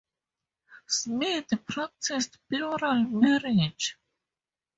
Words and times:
Smith 0.87 1.45
practiced 1.67 2.39
plural 2.49 3.03
marriage. 3.03 3.99